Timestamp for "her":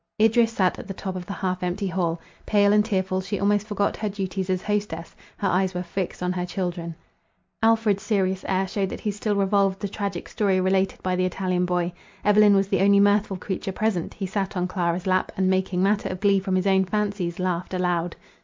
3.97-4.09, 5.37-5.47, 6.33-6.43